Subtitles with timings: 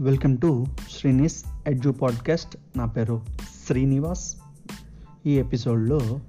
[0.00, 2.56] Welcome to Srini's edge podcast.
[2.76, 3.22] నా పేరు
[3.66, 4.36] శ్రీనివాస్.
[5.26, 6.20] ఈ ఎపిసోడ్లో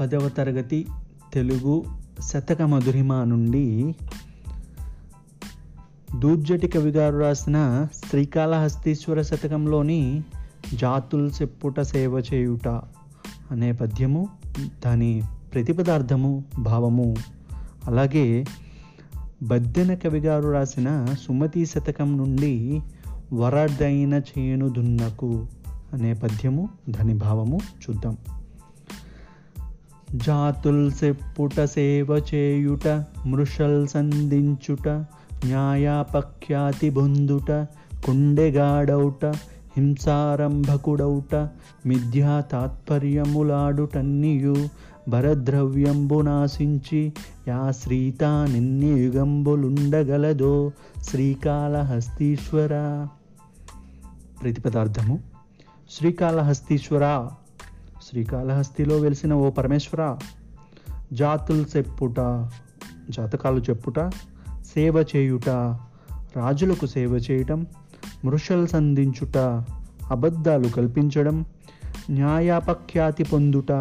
[0.00, 0.86] పదవ తరగతి
[1.34, 1.84] తెలుగు
[2.22, 3.94] శతక మధురిమ నుండి
[6.18, 10.24] దూర్జటి కవి గారు రాసిన శ్రీకాళహస్తీశ్వర శతకంలోని
[10.74, 12.68] జాతుల్ చెప్పుట సేవ చేయుట
[13.50, 14.28] అనే పద్యము
[14.86, 15.22] దాని
[15.52, 17.14] ప్రతిపదార్థము భావము
[17.86, 18.44] అలాగే
[19.42, 22.82] బద్దెన కవిగారు రాసిన సుమతి శతకం నుండి
[23.32, 25.46] వరదైన చేను దున్నకు
[25.92, 28.16] అనే పద్యము దాని భావము చూద్దాం.
[30.14, 35.04] జాతుల్ సెప్పుట సేవ చేయుట మృషల్ సంధించుట
[35.44, 37.66] న్యాయాపఖ్యాతి బొందుట
[38.04, 39.34] కుండెగాడౌట
[39.76, 41.48] హింసారంభకుడౌట
[41.86, 44.56] మిథ్యా తాత్పర్యములాడుటన్నియు
[45.08, 47.12] భరద్రవ్యంబు నాశించి
[47.48, 52.68] యా శ్రీత నిన్నే యుగంబులుండగలదో శ్రీకాళహస్తీశ్వర.
[54.42, 55.18] ప్రతిపదార్థము.
[55.90, 57.28] శ్రీకాళహస్తీశ్వర.
[58.10, 60.18] శ్రీకాళహస్తిలో వెలిసిన ఓ పరమేశ్వర.
[61.12, 62.16] జాతులు చెప్పుట
[63.10, 64.00] జాతకాలు చెప్పుట
[64.74, 65.48] సేవ చేయుట
[66.36, 67.66] రాజులకు సేవ చేయటం
[68.24, 69.36] మృషలు సంధించుట
[70.10, 71.44] అబద్ధాలు కల్పించడం
[72.10, 73.72] న్యాయాపఖ్యాతి పొందుట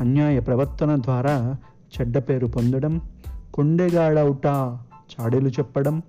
[0.00, 1.56] అన్యాయ ప్రవర్తన ద్వారా
[1.94, 3.00] చెడ్డ పేరు పొందడం
[3.54, 4.46] కొండెగాడవుట
[5.12, 6.02] చాడీలు చెప్పడం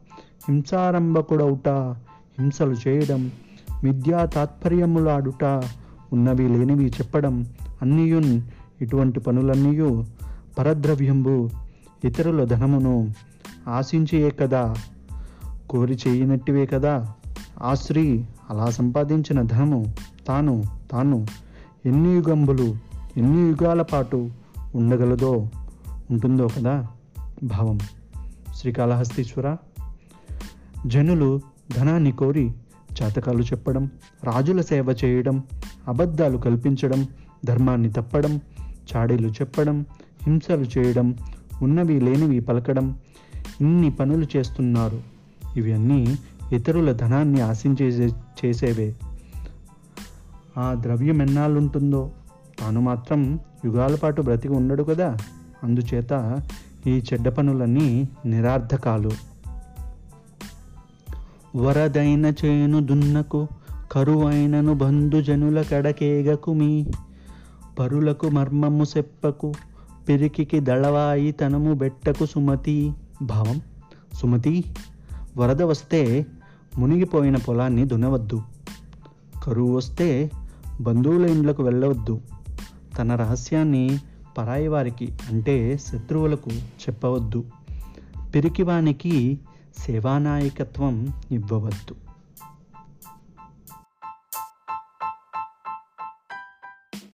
[0.50, 1.70] హింసారంభకుడవుట
[2.40, 3.31] హింసలు చేయడం
[3.84, 5.44] విద్యా తాత్పర్యములాడుట
[6.14, 7.48] ఉన్నవి లేనివి చెప్పడం
[7.81, 8.42] అన్నీయున్
[8.81, 10.06] ఇటువంటి పనులన్నీయు
[10.58, 11.50] పరద్రవ్యంబు
[12.03, 13.14] ఇతరుల ధనమును
[13.68, 14.75] ఆశించియే కదా
[15.70, 17.14] కోరి చేయనట్టివే కదా.
[17.62, 19.94] ఆ స్త్రీ అలా సంపాదించిన ధనము
[20.28, 21.25] తాను తాను
[21.86, 22.75] ఎన్ని యుగంబులు
[23.17, 24.30] ఎన్ని యుగాల పాటు
[24.75, 25.50] ఉండగలదో
[26.11, 26.88] ఉంటుందో కదా
[27.44, 27.80] భావం.
[28.56, 29.58] శ్రీకాళహస్తీశ్వర
[30.88, 31.41] జనులు
[31.78, 32.52] ధనాన్ని కోరి
[32.91, 33.91] జాతకాలు చెప్పడం
[34.23, 35.44] రాజుల సేవ చేయడం
[35.88, 37.07] అబద్ధాలు కల్పించడం
[37.46, 38.41] ధర్మాన్ని తప్పడం
[38.96, 39.85] చాడీలు చెప్పడం
[40.28, 41.16] హింసలు చేయడం
[41.62, 43.00] ఉన్నవి లేనివి పలకడం
[43.62, 45.02] ఇన్ని పనులు చేస్తున్నారు.
[45.57, 46.18] ఇవన్నీ
[46.52, 48.09] ఇతరుల ధనాన్ని ఆశించే
[48.46, 48.96] చేసేవే.
[50.57, 52.12] ఆ ద్రవ్యం ఎన్నాళ్ళుంటుందో
[52.63, 55.18] తాను మాత్రం యుగాల పాటు బ్రతికి ఉండడు కదా.
[55.63, 56.41] అందుచేత
[56.88, 59.12] ఈ చెడ్డ పనులన్నీ నిరార్థకాలు
[61.56, 63.47] వరదైన చేను దున్నకు
[63.91, 66.85] కరువైనను బంధుజనుల కడకేగకు మీ
[67.79, 69.53] పరులకు మర్మము సెప్పకు
[70.09, 72.94] పిరికికి దళవాయి తనము బెట్టకు సుమతి.
[73.22, 73.62] భావం?
[74.13, 74.63] సుమతి?
[75.38, 76.25] వరద వస్తే
[76.78, 78.41] మునిగిపోయిన పొలాన్ని దునవద్దు
[79.44, 80.31] కరువు వస్తే
[80.81, 82.22] బంధువుల ఇండ్లకు వెళ్ళవద్దు.
[82.98, 84.00] తన రహస్యాన్ని
[84.38, 87.44] పరాయి వారికి అంటే శత్రువులకు చెప్పవద్దు.
[88.36, 89.40] పిరికివానికి
[89.78, 91.96] సేవానాయకత్వం ఇవ్వవద్దు.